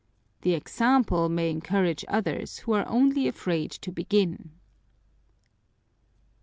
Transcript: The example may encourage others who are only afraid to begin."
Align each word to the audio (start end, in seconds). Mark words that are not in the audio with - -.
The 0.41 0.55
example 0.55 1.29
may 1.29 1.51
encourage 1.51 2.03
others 2.07 2.57
who 2.57 2.71
are 2.71 2.87
only 2.89 3.27
afraid 3.27 3.69
to 3.69 3.91
begin." 3.91 4.49